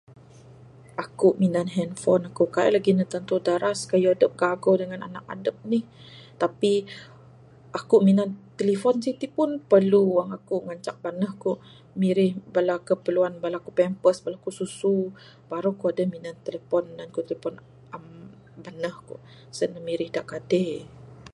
[1.05, 5.85] Aku minan handphone kaik lagih ne tantu daras kayuh adep gago dangan anak adep nih
[6.41, 6.73] tapi
[7.79, 8.29] aku minan
[8.59, 10.03] telephone siti pun perlu
[10.67, 11.51] ngancak baneh ku
[12.01, 14.97] mirih bala keperluan bala ku pampers bala ku susu
[15.49, 16.07] baru ku adeh
[16.47, 17.57] telephone nan ku telephone
[17.95, 18.05] am
[18.63, 19.15] baneh ku
[19.57, 20.65] sen ne mirih da kade.